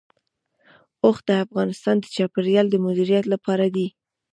[1.03, 3.87] اوښ د افغانستان د چاپیریال د مدیریت لپاره دی.